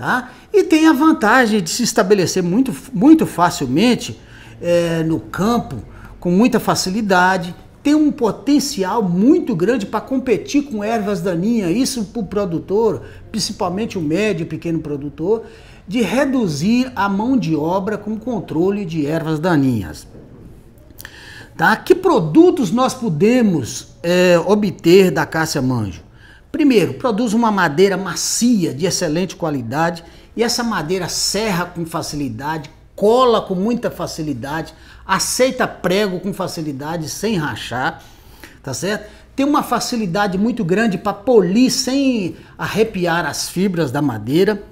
Tá? 0.00 0.30
E 0.50 0.64
tem 0.64 0.88
a 0.88 0.94
vantagem 0.94 1.60
de 1.60 1.68
se 1.68 1.82
estabelecer 1.82 2.42
muito, 2.42 2.74
muito 2.90 3.26
facilmente 3.26 4.18
é, 4.58 5.02
no 5.02 5.20
campo, 5.20 5.76
com 6.18 6.30
muita 6.30 6.58
facilidade, 6.58 7.54
tem 7.82 7.94
um 7.94 8.10
potencial 8.10 9.02
muito 9.02 9.54
grande 9.54 9.84
para 9.84 10.00
competir 10.00 10.62
com 10.62 10.82
ervas 10.82 11.20
daninhas, 11.20 11.76
isso 11.76 12.02
para 12.06 12.20
o 12.20 12.24
produtor, 12.24 13.02
principalmente 13.30 13.98
o 13.98 14.00
médio 14.00 14.44
e 14.44 14.46
pequeno 14.46 14.78
produtor, 14.78 15.42
de 15.86 16.00
reduzir 16.00 16.90
a 16.96 17.06
mão 17.06 17.36
de 17.36 17.54
obra 17.54 17.98
com 17.98 18.18
controle 18.18 18.86
de 18.86 19.04
ervas 19.04 19.38
daninhas. 19.38 20.08
Tá? 21.58 21.76
Que 21.76 21.94
produtos 21.94 22.70
nós 22.70 22.94
podemos 22.94 23.88
é, 24.02 24.38
obter 24.46 25.10
da 25.10 25.26
cássia 25.26 25.60
manjo? 25.60 26.08
Primeiro, 26.50 26.94
produz 26.94 27.32
uma 27.32 27.50
madeira 27.50 27.96
macia, 27.96 28.74
de 28.74 28.86
excelente 28.86 29.36
qualidade, 29.36 30.04
e 30.36 30.42
essa 30.42 30.62
madeira 30.62 31.08
serra 31.08 31.64
com 31.64 31.86
facilidade, 31.86 32.70
cola 32.96 33.40
com 33.40 33.54
muita 33.54 33.90
facilidade, 33.90 34.74
aceita 35.06 35.66
prego 35.66 36.20
com 36.20 36.32
facilidade, 36.32 37.08
sem 37.08 37.36
rachar, 37.36 38.02
tá 38.62 38.74
certo? 38.74 39.10
Tem 39.34 39.46
uma 39.46 39.62
facilidade 39.62 40.36
muito 40.36 40.64
grande 40.64 40.98
para 40.98 41.14
polir 41.14 41.70
sem 41.70 42.36
arrepiar 42.58 43.24
as 43.24 43.48
fibras 43.48 43.90
da 43.90 44.02
madeira, 44.02 44.62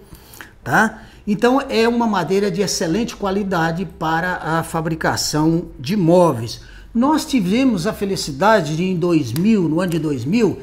tá? 0.62 1.04
Então 1.26 1.60
é 1.68 1.88
uma 1.88 2.06
madeira 2.06 2.50
de 2.50 2.60
excelente 2.60 3.14
qualidade 3.14 3.86
para 3.98 4.36
a 4.42 4.62
fabricação 4.62 5.66
de 5.78 5.96
móveis. 5.96 6.60
Nós 6.94 7.24
tivemos 7.24 7.86
a 7.86 7.92
felicidade 7.92 8.76
de 8.76 8.84
em 8.84 8.96
2000, 8.96 9.68
no 9.68 9.80
ano 9.80 9.92
de 9.92 9.98
2000, 9.98 10.58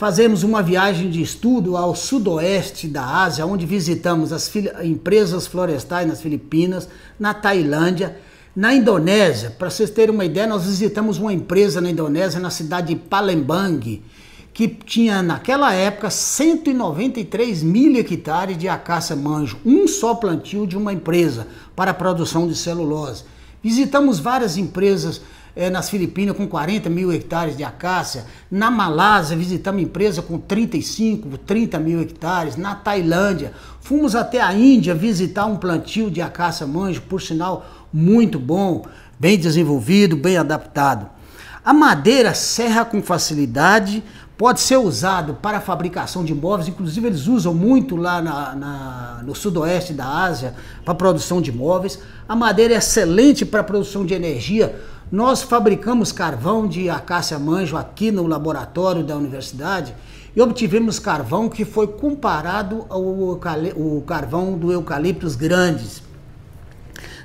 Fazemos 0.00 0.42
uma 0.42 0.62
viagem 0.62 1.10
de 1.10 1.20
estudo 1.20 1.76
ao 1.76 1.94
sudoeste 1.94 2.88
da 2.88 3.04
Ásia, 3.04 3.44
onde 3.44 3.66
visitamos 3.66 4.32
as 4.32 4.50
empresas 4.82 5.46
florestais 5.46 6.08
nas 6.08 6.22
Filipinas, 6.22 6.88
na 7.18 7.34
Tailândia, 7.34 8.16
na 8.56 8.72
Indonésia. 8.72 9.50
Para 9.50 9.68
vocês 9.68 9.90
terem 9.90 10.14
uma 10.14 10.24
ideia, 10.24 10.46
nós 10.46 10.64
visitamos 10.64 11.18
uma 11.18 11.34
empresa 11.34 11.82
na 11.82 11.90
Indonésia, 11.90 12.40
na 12.40 12.48
cidade 12.48 12.94
de 12.94 12.96
Palembang, 12.96 14.02
que 14.54 14.68
tinha 14.68 15.22
naquela 15.22 15.74
época 15.74 16.08
193 16.08 17.62
mil 17.62 17.94
hectares 17.98 18.56
de 18.56 18.68
acácia 18.68 19.14
manjo, 19.14 19.58
um 19.66 19.86
só 19.86 20.14
plantio 20.14 20.66
de 20.66 20.78
uma 20.78 20.94
empresa 20.94 21.46
para 21.76 21.90
a 21.90 21.94
produção 21.94 22.48
de 22.48 22.56
celulose. 22.56 23.24
Visitamos 23.62 24.18
várias 24.18 24.56
empresas 24.56 25.20
é, 25.60 25.68
nas 25.68 25.90
Filipinas 25.90 26.34
com 26.34 26.48
40 26.48 26.88
mil 26.88 27.12
hectares 27.12 27.54
de 27.54 27.62
acácia, 27.62 28.24
na 28.50 28.70
Malásia 28.70 29.36
visitamos 29.36 29.82
empresa 29.82 30.22
com 30.22 30.38
35, 30.38 31.36
30 31.36 31.78
mil 31.78 32.00
hectares, 32.00 32.56
na 32.56 32.74
Tailândia, 32.74 33.52
fomos 33.78 34.16
até 34.16 34.40
a 34.40 34.54
Índia 34.54 34.94
visitar 34.94 35.44
um 35.44 35.58
plantio 35.58 36.10
de 36.10 36.22
acácia 36.22 36.66
manjo, 36.66 37.02
por 37.02 37.20
sinal 37.20 37.66
muito 37.92 38.38
bom, 38.38 38.86
bem 39.18 39.38
desenvolvido, 39.38 40.16
bem 40.16 40.38
adaptado. 40.38 41.06
A 41.62 41.74
madeira 41.74 42.32
serra 42.32 42.82
com 42.86 43.02
facilidade, 43.02 44.02
pode 44.40 44.60
ser 44.60 44.78
usado 44.78 45.34
para 45.34 45.58
a 45.58 45.60
fabricação 45.60 46.24
de 46.24 46.34
móveis, 46.34 46.66
inclusive 46.66 47.06
eles 47.06 47.26
usam 47.26 47.52
muito 47.52 47.94
lá 47.94 48.22
na, 48.22 48.54
na, 48.54 49.22
no 49.22 49.34
sudoeste 49.34 49.92
da 49.92 50.06
Ásia 50.08 50.54
para 50.82 50.94
produção 50.94 51.42
de 51.42 51.52
móveis. 51.52 51.98
A 52.26 52.34
madeira 52.34 52.72
é 52.72 52.78
excelente 52.78 53.44
para 53.44 53.62
produção 53.62 54.02
de 54.02 54.14
energia, 54.14 54.80
nós 55.12 55.42
fabricamos 55.42 56.10
carvão 56.10 56.66
de 56.66 56.88
acácia 56.88 57.38
manjo 57.38 57.76
aqui 57.76 58.10
no 58.10 58.26
laboratório 58.26 59.04
da 59.04 59.14
universidade 59.14 59.94
e 60.34 60.40
obtivemos 60.40 60.98
carvão 60.98 61.46
que 61.46 61.66
foi 61.66 61.88
comparado 61.88 62.86
ao 62.88 63.38
carvão 64.06 64.56
do 64.56 64.72
eucaliptus 64.72 65.36
grandes. 65.36 66.02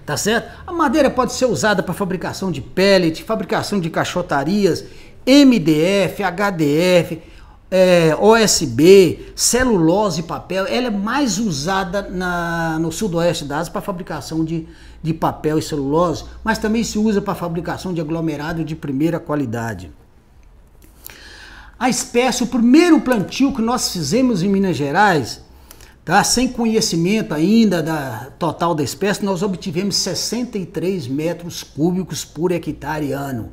Tá 0.06 0.18
certo? 0.18 0.52
A 0.68 0.72
madeira 0.72 1.10
pode 1.10 1.34
ser 1.34 1.46
usada 1.46 1.82
para 1.82 1.94
fabricação 1.94 2.52
de 2.52 2.62
pellet, 2.62 3.24
fabricação 3.24 3.80
de 3.80 3.90
caixotarias, 3.90 4.84
MDF, 5.26 6.24
HDF, 6.24 7.22
é, 7.72 8.16
OSB, 8.20 9.34
celulose 9.36 10.22
e 10.22 10.24
papel. 10.24 10.66
Ela 10.68 10.88
é 10.88 10.92
mais 10.92 11.40
usada 11.40 12.04
na, 12.04 12.78
no 12.80 12.92
sudoeste 12.92 13.46
da 13.46 13.58
Ásia 13.58 13.72
para 13.72 13.82
fabricação 13.82 14.46
de 14.46 14.68
de 15.06 15.14
papel 15.14 15.60
e 15.60 15.62
celulose, 15.62 16.26
mas 16.44 16.58
também 16.58 16.84
se 16.84 16.98
usa 16.98 17.22
para 17.22 17.36
fabricação 17.36 17.94
de 17.94 18.02
aglomerado 18.02 18.66
de 18.66 18.76
primeira 18.76 19.20
qualidade. 19.20 19.92
A 21.78 21.88
espécie, 21.90 22.42
o 22.42 22.48
primeiro 22.48 23.00
plantio 23.02 23.54
que 23.54 23.62
nós 23.62 23.92
fizemos 23.92 24.42
em 24.42 24.50
Minas 24.50 24.76
Gerais, 24.76 25.42
tá, 26.04 26.24
sem 26.24 26.48
conhecimento 26.48 27.36
ainda 27.36 27.84
da 27.84 28.32
total 28.40 28.74
da 28.74 28.82
espécie, 28.82 29.24
nós 29.24 29.44
obtivemos 29.44 29.96
63 29.98 31.08
metros 31.08 31.62
cúbicos 31.62 32.26
por 32.26 32.52
hectare 32.52 33.12
ano, 33.12 33.52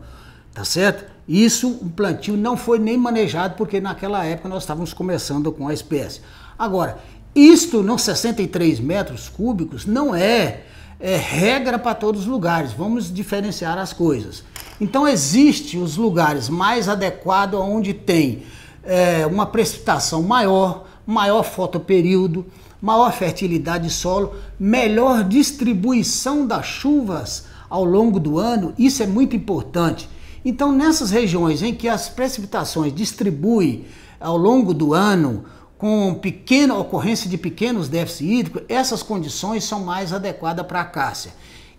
tá 0.55 0.65
certo? 0.65 1.12
Isso, 1.29 1.69
o 1.81 1.91
plantio 1.91 2.37
não 2.37 2.57
foi 2.57 2.79
nem 2.79 2.97
manejado 2.97 3.55
porque 3.57 3.81
naquela 3.81 4.25
época 4.25 4.49
nós 4.49 4.63
estávamos 4.63 4.93
começando 4.93 5.53
com 5.53 5.69
a 5.69 5.75
espécie. 5.75 6.21
Agora, 6.59 6.99
isto, 7.35 7.83
não 7.83 7.97
63 7.97 8.81
metros 8.81 9.29
cúbicos, 9.29 9.87
não 9.87 10.15
é 10.15 10.65
é 11.03 11.17
regra 11.17 11.81
para 11.81 11.97
todos 11.97 12.23
os 12.23 12.27
lugares. 12.29 12.73
Vamos 12.73 13.13
diferenciar 13.13 13.77
as 13.77 13.93
coisas. 13.93 14.45
Então 14.81 15.07
existe 15.07 15.77
os 15.77 15.97
lugares 15.97 16.49
mais 16.49 16.89
adequados 16.89 17.59
onde 17.61 17.93
tem 17.93 18.45
é, 18.85 19.27
uma 19.27 19.45
precipitação 19.45 20.23
maior, 20.23 20.87
maior 21.05 21.43
fotoperíodo, 21.43 22.47
maior 22.81 23.13
fertilidade 23.13 23.89
de 23.89 23.93
solo, 23.93 24.37
melhor 24.59 25.25
distribuição 25.25 26.47
das 26.47 26.67
chuvas 26.67 27.47
ao 27.69 27.85
longo 27.85 28.21
do 28.21 28.39
ano. 28.39 28.73
Isso 28.79 29.03
é 29.03 29.07
muito 29.07 29.35
importante. 29.35 30.09
Então 30.45 30.73
nessas 30.73 31.11
regiões 31.11 31.63
em 31.63 31.75
que 31.75 31.89
as 31.89 32.09
precipitações 32.09 32.95
distribuem 32.95 33.85
ao 34.21 34.37
longo 34.37 34.73
do 34.75 34.95
ano 34.95 35.45
com 35.79 36.15
pequena 36.15 36.77
ocorrência 36.77 37.29
de 37.29 37.37
pequenos 37.37 37.89
déficits 37.89 38.31
hídricos, 38.31 38.63
essas 38.69 39.03
condições 39.03 39.65
são 39.65 39.81
mais 39.81 40.13
adequadas 40.13 40.65
para 40.65 40.81
a 40.81 40.85
cássia. 40.85 41.33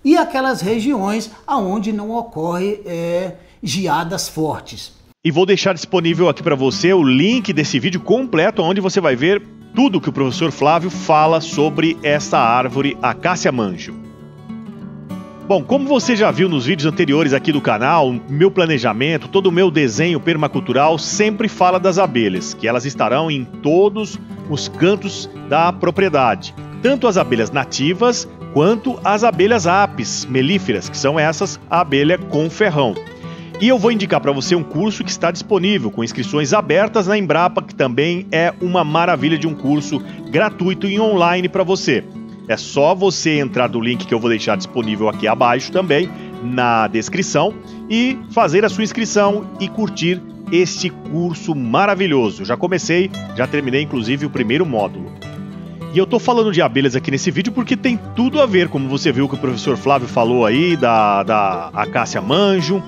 E 0.04 0.18
aquelas 0.18 0.60
regiões 0.60 1.32
onde 1.48 1.94
não 1.94 2.12
ocorre 2.12 2.82
é, 2.86 3.36
geadas 3.62 4.28
fortes. 4.28 4.92
E 5.24 5.32
vou 5.32 5.46
deixar 5.46 5.74
disponível 5.74 6.28
aqui 6.28 6.44
para 6.44 6.56
você 6.56 6.94
o 6.94 7.02
link 7.02 7.54
desse 7.54 7.80
vídeo 7.80 8.02
completo, 8.02 8.62
onde 8.62 8.82
você 8.82 9.00
vai 9.00 9.16
ver 9.16 9.42
tudo 9.74 10.02
que 10.02 10.10
o 10.10 10.14
professor 10.14 10.52
Flávio 10.52 10.90
fala 10.90 11.40
sobre 11.40 11.98
essa 12.04 12.38
árvore 12.38 12.98
Acácia 13.02 13.52
manjo. 13.54 14.03
Bom, 15.46 15.62
como 15.62 15.90
você 15.90 16.16
já 16.16 16.32
viu 16.32 16.48
nos 16.48 16.66
vídeos 16.66 16.92
anteriores 16.92 17.34
aqui 17.34 17.52
do 17.52 17.60
canal, 17.60 18.16
meu 18.30 18.50
planejamento, 18.50 19.28
todo 19.28 19.48
o 19.48 19.52
meu 19.52 19.70
desenho 19.70 20.18
permacultural 20.18 20.98
sempre 20.98 21.50
fala 21.50 21.78
das 21.78 21.98
abelhas, 21.98 22.54
que 22.54 22.66
elas 22.66 22.86
estarão 22.86 23.30
em 23.30 23.44
todos 23.44 24.18
os 24.50 24.70
cantos 24.70 25.30
da 25.50 25.74
propriedade. 25.74 26.56
Tanto 26.82 27.08
as 27.08 27.18
abelhas 27.18 27.52
nativas 27.52 28.26
quanto 28.54 28.98
as 29.04 29.26
abelhas 29.26 29.68
apis 29.68 30.26
melíferas, 30.26 30.88
que 30.88 30.98
são 30.98 31.20
essas 31.20 31.60
a 31.70 31.82
abelha 31.82 32.18
com 32.18 32.50
ferrão. 32.50 32.96
E 33.60 33.68
eu 33.68 33.78
vou 33.78 33.92
indicar 33.92 34.22
para 34.22 34.32
você 34.32 34.56
um 34.56 34.64
curso 34.64 35.04
que 35.04 35.12
está 35.12 35.30
disponível 35.30 35.92
com 35.92 36.06
inscrições 36.06 36.54
abertas 36.54 37.08
na 37.08 37.18
Embrapa, 37.18 37.62
que 37.62 37.76
também 37.76 38.26
é 38.32 38.54
uma 38.62 38.86
maravilha 38.86 39.38
de 39.38 39.46
um 39.48 39.54
curso 39.54 40.02
gratuito 40.30 40.88
e 40.88 40.98
online 41.02 41.50
para 41.50 41.64
você. 41.64 42.02
É 42.48 42.58
só 42.58 42.94
você 42.94 43.40
entrar 43.40 43.70
no 43.70 43.80
link 43.80 44.06
que 44.06 44.14
eu 44.14 44.20
vou 44.20 44.30
deixar 44.30 44.58
disponível 44.58 45.08
aqui 45.08 45.28
abaixo 45.28 45.72
também 45.72 46.10
na 46.44 46.88
descrição 46.88 47.54
e 47.90 48.18
fazer 48.32 48.66
a 48.66 48.70
sua 48.70 48.84
inscrição 48.84 49.52
e 49.60 49.68
curtir 49.70 50.22
este 50.52 50.90
curso 50.90 51.56
maravilhoso. 51.56 52.44
Já 52.44 52.58
comecei, 52.58 53.10
já 53.36 53.48
terminei 53.48 53.82
inclusive 53.82 54.26
o 54.26 54.30
primeiro 54.30 54.66
módulo. 54.66 55.12
E 55.94 55.98
eu 55.98 56.08
tô 56.08 56.20
falando 56.20 56.52
de 56.52 56.62
abelhas 56.62 56.96
aqui 56.96 57.12
nesse 57.12 57.30
vídeo 57.32 57.54
porque 57.54 57.78
tem 57.78 58.00
tudo 58.16 58.42
a 58.42 58.46
ver, 58.46 58.68
como 58.68 58.90
você 58.90 59.12
viu 59.12 59.30
que 59.30 59.36
o 59.36 59.38
professor 59.38 59.78
Flávio 59.78 60.08
falou 60.08 60.46
aí, 60.46 60.76
da, 60.76 61.24
da 61.24 61.70
Acácia 61.74 62.20
Manjo, 62.20 62.82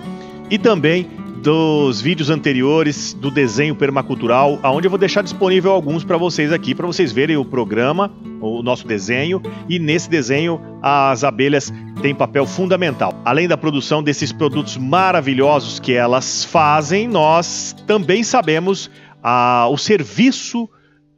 e 0.49 0.57
também 0.57 1.07
dos 1.45 2.01
vídeos 2.01 2.31
anteriores 2.31 3.13
do 3.13 3.29
desenho 3.29 3.75
permacultural, 3.75 4.59
aonde 4.63 4.87
eu 4.87 4.89
vou 4.89 4.97
deixar 4.97 5.21
disponível 5.21 5.71
alguns 5.71 6.03
para 6.03 6.17
vocês 6.17 6.51
aqui, 6.51 6.73
para 6.73 6.87
vocês 6.87 7.11
verem 7.11 7.37
o 7.37 7.45
programa, 7.45 8.11
o 8.41 8.63
nosso 8.63 8.87
desenho, 8.87 9.39
e 9.69 9.77
nesse 9.77 10.09
desenho 10.09 10.59
as 10.81 11.23
abelhas 11.23 11.71
têm 12.01 12.15
papel 12.15 12.47
fundamental. 12.47 13.13
Além 13.23 13.47
da 13.47 13.55
produção 13.55 14.01
desses 14.01 14.31
produtos 14.31 14.75
maravilhosos 14.75 15.79
que 15.79 15.93
elas 15.93 16.43
fazem, 16.43 17.07
nós 17.07 17.75
também 17.85 18.23
sabemos 18.23 18.89
ah, 19.21 19.67
o 19.69 19.77
serviço 19.77 20.67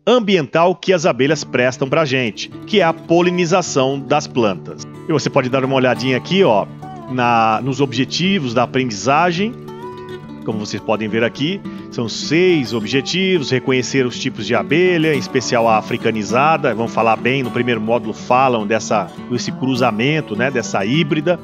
ambiental 0.05 0.75
que 0.75 0.91
as 0.91 1.05
abelhas 1.05 1.45
prestam 1.45 1.87
para 1.87 2.01
a 2.01 2.05
gente, 2.05 2.49
que 2.65 2.81
é 2.81 2.83
a 2.83 2.91
polinização 2.91 3.97
das 3.97 4.27
plantas. 4.27 4.85
E 5.07 5.13
você 5.13 5.29
pode 5.29 5.47
dar 5.47 5.63
uma 5.63 5.75
olhadinha 5.75 6.17
aqui, 6.17 6.43
ó, 6.43 6.67
na, 7.09 7.61
nos 7.63 7.79
objetivos 7.79 8.53
da 8.53 8.63
aprendizagem. 8.63 9.66
Como 10.47 10.59
vocês 10.59 10.81
podem 10.81 11.09
ver 11.09 11.25
aqui, 11.25 11.59
são 11.91 12.07
seis 12.07 12.73
objetivos: 12.73 13.51
reconhecer 13.51 14.05
os 14.05 14.17
tipos 14.17 14.47
de 14.47 14.55
abelha, 14.55 15.13
em 15.13 15.19
especial 15.19 15.67
a 15.67 15.77
africanizada. 15.77 16.73
Vamos 16.73 16.93
falar 16.93 17.17
bem 17.17 17.43
no 17.43 17.51
primeiro 17.51 17.81
módulo 17.81 18.13
falam 18.13 18.65
dessa 18.65 19.11
desse 19.29 19.51
cruzamento, 19.51 20.37
né, 20.37 20.49
dessa 20.49 20.85
híbrida 20.85 21.37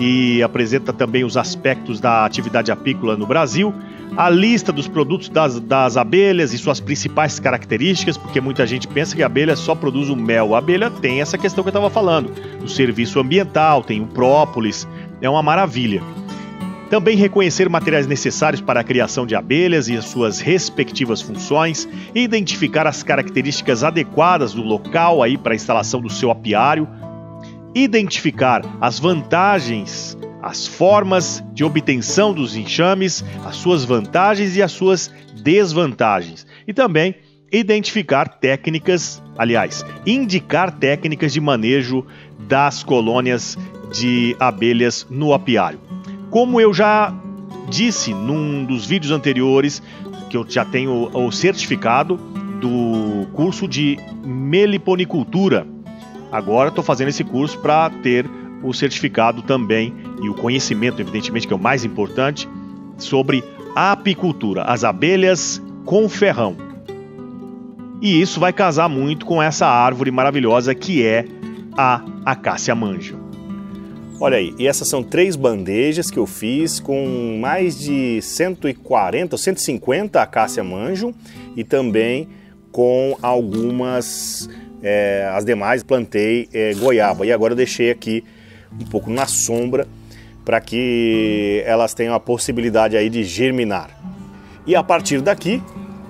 e 0.00 0.42
apresenta 0.42 0.92
também 0.92 1.22
os 1.22 1.36
aspectos 1.36 2.00
da 2.00 2.24
atividade 2.24 2.72
apícola 2.72 3.16
no 3.16 3.24
Brasil 3.24 3.72
a 4.16 4.28
lista 4.28 4.72
dos 4.72 4.88
produtos 4.88 5.28
das, 5.28 5.60
das 5.60 5.96
abelhas 5.96 6.52
e 6.52 6.58
suas 6.58 6.80
principais 6.80 7.38
características, 7.38 8.16
porque 8.16 8.40
muita 8.40 8.66
gente 8.66 8.88
pensa 8.88 9.14
que 9.14 9.22
a 9.22 9.26
abelha 9.26 9.56
só 9.56 9.74
produz 9.76 10.08
o 10.08 10.16
mel. 10.16 10.54
A 10.54 10.58
abelha 10.58 10.90
tem 10.90 11.20
essa 11.20 11.38
questão 11.38 11.62
que 11.62 11.68
eu 11.68 11.72
estava 11.72 11.90
falando, 11.90 12.32
o 12.62 12.68
serviço 12.68 13.20
ambiental, 13.20 13.82
tem 13.82 14.00
o 14.00 14.06
própolis, 14.06 14.86
é 15.20 15.30
uma 15.30 15.42
maravilha. 15.42 16.02
Também 16.94 17.16
reconhecer 17.16 17.68
materiais 17.68 18.06
necessários 18.06 18.60
para 18.60 18.78
a 18.78 18.84
criação 18.84 19.26
de 19.26 19.34
abelhas 19.34 19.88
e 19.88 19.96
as 19.96 20.04
suas 20.04 20.38
respectivas 20.38 21.20
funções, 21.20 21.88
identificar 22.14 22.86
as 22.86 23.02
características 23.02 23.82
adequadas 23.82 24.54
do 24.54 24.62
local 24.62 25.20
aí 25.20 25.36
para 25.36 25.54
a 25.54 25.56
instalação 25.56 26.00
do 26.00 26.08
seu 26.08 26.30
apiário, 26.30 26.88
identificar 27.74 28.62
as 28.80 29.00
vantagens 29.00 30.16
as 30.40 30.68
formas 30.68 31.42
de 31.52 31.64
obtenção 31.64 32.32
dos 32.32 32.54
enxames, 32.54 33.24
as 33.44 33.56
suas 33.56 33.84
vantagens 33.84 34.56
e 34.56 34.62
as 34.62 34.70
suas 34.70 35.12
desvantagens. 35.42 36.46
E 36.64 36.72
também 36.72 37.16
identificar 37.50 38.28
técnicas, 38.28 39.20
aliás, 39.36 39.84
indicar 40.06 40.70
técnicas 40.70 41.32
de 41.32 41.40
manejo 41.40 42.06
das 42.38 42.84
colônias 42.84 43.58
de 43.92 44.36
abelhas 44.38 45.04
no 45.10 45.34
apiário. 45.34 45.93
Como 46.34 46.60
eu 46.60 46.74
já 46.74 47.14
disse 47.68 48.12
num 48.12 48.64
dos 48.64 48.84
vídeos 48.84 49.12
anteriores, 49.12 49.80
que 50.28 50.36
eu 50.36 50.44
já 50.48 50.64
tenho 50.64 51.08
o 51.14 51.30
certificado 51.30 52.16
do 52.60 53.28
curso 53.32 53.68
de 53.68 54.00
meliponicultura. 54.24 55.64
Agora 56.32 56.70
estou 56.70 56.82
fazendo 56.82 57.10
esse 57.10 57.22
curso 57.22 57.56
para 57.60 57.88
ter 57.88 58.28
o 58.64 58.72
certificado 58.72 59.42
também 59.42 59.94
e 60.20 60.28
o 60.28 60.34
conhecimento, 60.34 61.00
evidentemente, 61.00 61.46
que 61.46 61.52
é 61.52 61.56
o 61.56 61.60
mais 61.60 61.84
importante, 61.84 62.48
sobre 62.98 63.44
apicultura, 63.76 64.64
as 64.64 64.82
abelhas 64.82 65.62
com 65.84 66.08
ferrão. 66.08 66.56
E 68.02 68.20
isso 68.20 68.40
vai 68.40 68.52
casar 68.52 68.88
muito 68.88 69.24
com 69.24 69.40
essa 69.40 69.68
árvore 69.68 70.10
maravilhosa 70.10 70.74
que 70.74 71.00
é 71.06 71.26
a 71.76 72.02
acácia 72.26 72.74
manjo. 72.74 73.23
Olha 74.20 74.36
aí, 74.36 74.54
e 74.58 74.68
essas 74.68 74.86
são 74.86 75.02
três 75.02 75.34
bandejas 75.34 76.08
que 76.08 76.18
eu 76.18 76.26
fiz 76.26 76.78
com 76.78 77.36
mais 77.40 77.76
de 77.76 78.22
140 78.22 79.34
ou 79.34 79.38
150 79.38 80.22
acácia 80.22 80.62
manjo 80.62 81.12
e 81.56 81.64
também 81.64 82.28
com 82.70 83.18
algumas, 83.20 84.48
é, 84.82 85.28
as 85.32 85.44
demais 85.44 85.82
plantei 85.82 86.48
é, 86.52 86.74
goiaba. 86.74 87.26
E 87.26 87.32
agora 87.32 87.52
eu 87.52 87.56
deixei 87.56 87.90
aqui 87.90 88.22
um 88.80 88.84
pouco 88.84 89.10
na 89.10 89.26
sombra 89.26 89.86
para 90.44 90.60
que 90.60 91.62
elas 91.66 91.92
tenham 91.92 92.14
a 92.14 92.20
possibilidade 92.20 92.96
aí 92.96 93.10
de 93.10 93.24
germinar. 93.24 93.90
E 94.64 94.76
a 94.76 94.82
partir 94.82 95.20
daqui, 95.20 95.60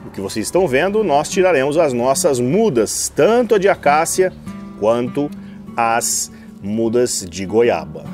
o 0.07 0.11
que 0.11 0.21
vocês 0.21 0.47
estão 0.47 0.69
vendo, 0.69 1.03
nós 1.03 1.31
tiraremos 1.31 1.79
as 1.79 1.93
nossas 1.93 2.39
mudas, 2.39 3.11
tanto 3.15 3.55
a 3.55 3.59
de 3.59 3.69
acácia 3.69 4.31
quanto 4.79 5.31
as 5.77 6.31
mudas 6.65 7.25
de 7.29 7.45
goiaba. 7.45 8.05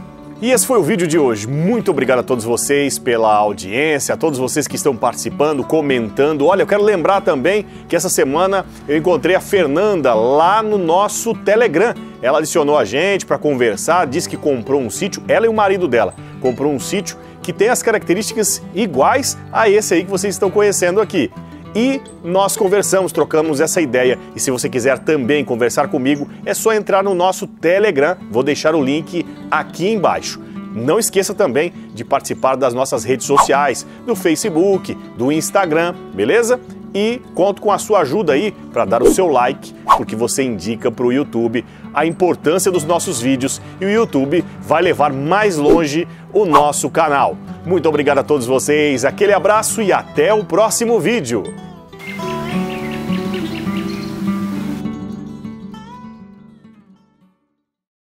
E 0.42 0.50
esse 0.50 0.66
foi 0.66 0.78
o 0.78 0.82
vídeo 0.82 1.06
de 1.06 1.18
hoje. 1.18 1.46
Muito 1.46 1.90
obrigado 1.90 2.20
a 2.20 2.22
todos 2.22 2.44
vocês 2.44 2.98
pela 2.98 3.34
audiência, 3.34 4.14
a 4.14 4.16
todos 4.16 4.38
vocês 4.38 4.66
que 4.66 4.74
estão 4.74 4.96
participando, 4.96 5.62
comentando. 5.62 6.46
Olha, 6.46 6.62
eu 6.62 6.66
quero 6.66 6.82
lembrar 6.82 7.20
também 7.20 7.66
que 7.86 7.94
essa 7.94 8.08
semana 8.08 8.64
eu 8.88 8.96
encontrei 8.96 9.36
a 9.36 9.40
Fernanda 9.40 10.14
lá 10.14 10.62
no 10.62 10.78
nosso 10.78 11.34
Telegram. 11.34 11.94
Ela 12.22 12.38
adicionou 12.38 12.78
a 12.78 12.86
gente 12.86 13.26
para 13.26 13.36
conversar, 13.36 14.06
disse 14.06 14.28
que 14.28 14.36
comprou 14.36 14.80
um 14.80 14.88
sítio, 14.88 15.22
ela 15.28 15.44
e 15.44 15.48
o 15.48 15.52
marido 15.52 15.86
dela 15.86 16.14
comprou 16.40 16.72
um 16.72 16.80
sítio 16.80 17.18
que 17.42 17.52
tem 17.52 17.68
as 17.68 17.82
características 17.82 18.62
iguais 18.74 19.36
a 19.52 19.68
esse 19.68 19.92
aí 19.92 20.04
que 20.04 20.10
vocês 20.10 20.34
estão 20.34 20.50
conhecendo 20.50 21.02
aqui 21.02 21.30
e 21.74 22.00
nós 22.24 22.56
conversamos, 22.56 23.12
trocamos 23.12 23.60
essa 23.60 23.80
ideia. 23.80 24.18
E 24.34 24.40
se 24.40 24.50
você 24.50 24.68
quiser 24.68 24.98
também 24.98 25.44
conversar 25.44 25.88
comigo, 25.88 26.28
é 26.44 26.54
só 26.54 26.72
entrar 26.72 27.02
no 27.02 27.14
nosso 27.14 27.46
Telegram, 27.46 28.16
vou 28.30 28.42
deixar 28.42 28.74
o 28.74 28.82
link 28.82 29.24
aqui 29.50 29.88
embaixo. 29.88 30.40
Não 30.74 30.98
esqueça 30.98 31.34
também 31.34 31.72
de 31.94 32.04
participar 32.04 32.54
das 32.54 32.72
nossas 32.72 33.02
redes 33.02 33.26
sociais, 33.26 33.86
do 34.06 34.14
Facebook, 34.14 34.94
do 35.16 35.32
Instagram, 35.32 35.94
beleza? 36.14 36.60
E 36.94 37.20
conto 37.34 37.62
com 37.62 37.70
a 37.70 37.78
sua 37.78 38.00
ajuda 38.00 38.32
aí 38.32 38.52
para 38.72 38.84
dar 38.84 39.02
o 39.02 39.10
seu 39.10 39.28
like, 39.28 39.72
porque 39.96 40.16
você 40.16 40.42
indica 40.42 40.90
para 40.90 41.06
o 41.06 41.12
YouTube 41.12 41.64
a 41.94 42.04
importância 42.04 42.70
dos 42.70 42.84
nossos 42.84 43.20
vídeos 43.20 43.60
e 43.80 43.84
o 43.84 43.90
YouTube 43.90 44.44
vai 44.60 44.82
levar 44.82 45.12
mais 45.12 45.56
longe 45.56 46.06
o 46.32 46.44
nosso 46.44 46.90
canal. 46.90 47.36
Muito 47.64 47.88
obrigado 47.88 48.18
a 48.18 48.24
todos 48.24 48.46
vocês, 48.46 49.04
aquele 49.04 49.32
abraço 49.32 49.82
e 49.82 49.92
até 49.92 50.32
o 50.34 50.44
próximo 50.44 50.98
vídeo! 50.98 51.69